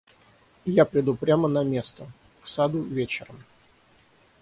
Я 0.65 0.85
приду 0.85 1.15
прямо 1.15 1.47
на 1.47 1.63
место, 1.63 2.07
к 2.41 2.47
саду, 2.47 2.81
вечером». 2.81 3.37